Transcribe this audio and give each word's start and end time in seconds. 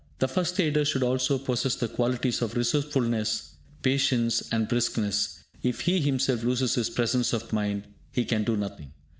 The 0.17 0.27
first 0.27 0.59
aider 0.59 0.83
should 0.83 1.03
also 1.03 1.37
possess 1.37 1.75
the 1.75 1.87
qualities 1.87 2.41
of 2.41 2.55
resourcefulness, 2.55 3.51
patience, 3.83 4.49
and 4.51 4.67
briskness; 4.67 5.43
if 5.61 5.81
he 5.81 5.99
himself 5.99 6.41
loses 6.43 6.73
his 6.73 6.89
presence 6.89 7.33
of 7.33 7.53
mind, 7.53 7.83
he 8.11 8.25
can 8.25 8.43
do 8.43 8.57
nothing. 8.57 8.93